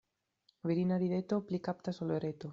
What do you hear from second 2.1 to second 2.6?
reto.